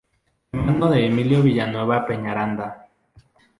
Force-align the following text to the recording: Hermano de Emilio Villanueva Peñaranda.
Hermano 0.51 0.89
de 0.89 1.05
Emilio 1.05 1.43
Villanueva 1.43 2.07
Peñaranda. 2.07 2.87